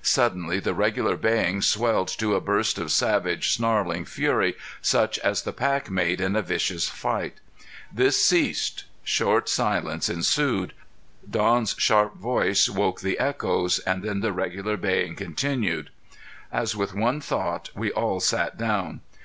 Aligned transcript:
Suddenly 0.00 0.60
the 0.60 0.74
regular 0.74 1.16
baying 1.16 1.60
swelled 1.62 2.06
to 2.18 2.36
a 2.36 2.40
burst 2.40 2.78
of 2.78 2.92
savage, 2.92 3.52
snarling 3.52 4.04
fury, 4.04 4.54
such 4.80 5.18
as 5.18 5.42
the 5.42 5.52
pack 5.52 5.90
made 5.90 6.20
in 6.20 6.36
a 6.36 6.40
vicious 6.42 6.88
fight. 6.88 7.38
This 7.92 8.22
ceased 8.24 8.84
short 9.02 9.48
silence 9.48 10.08
ensued; 10.08 10.72
Don's 11.28 11.74
sharp 11.78 12.14
voice 12.16 12.68
woke 12.68 13.00
the 13.00 13.18
echoes, 13.18 13.80
then 13.84 14.20
the 14.20 14.32
regular 14.32 14.76
baying 14.76 15.16
continued. 15.16 15.90
As 16.52 16.76
with 16.76 16.94
one 16.94 17.20
thought, 17.20 17.70
we 17.74 17.90
all 17.90 18.20
sat 18.20 18.56
down. 18.56 19.00